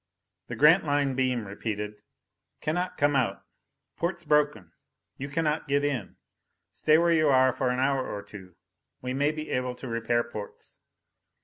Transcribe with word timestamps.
The 0.47 0.55
Grantline 0.55 1.13
beam 1.13 1.45
repeated: 1.45 2.01
_Cannot 2.59 2.97
come 2.97 3.15
out. 3.15 3.43
Ports 3.97 4.23
broken. 4.23 4.71
You 5.19 5.29
cannot 5.29 5.67
get 5.67 5.83
in. 5.83 6.15
Stay 6.71 6.97
where 6.97 7.11
you 7.13 7.27
are 7.29 7.53
for 7.53 7.69
an 7.69 7.77
hour 7.79 8.07
or 8.09 8.23
two. 8.23 8.55
We 9.03 9.13
may 9.13 9.31
be 9.31 9.51
able 9.51 9.75
to 9.75 9.87
repair 9.87 10.23
ports. 10.23 10.81